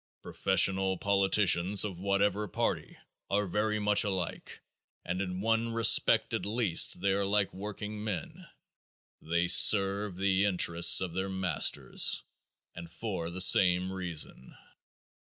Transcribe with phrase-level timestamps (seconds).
[0.23, 2.97] Professional politicians of whatever party
[3.29, 4.59] are very much alike
[5.05, 8.47] and in one respect at least they are like workingmen,
[9.21, 12.23] they serve the interests of their masters,
[12.73, 14.55] and for the same reason.